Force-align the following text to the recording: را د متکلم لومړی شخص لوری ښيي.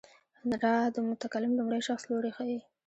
را 0.63 0.75
د 0.95 0.97
متکلم 1.07 1.51
لومړی 1.57 1.81
شخص 1.87 2.03
لوری 2.09 2.31
ښيي. 2.37 2.59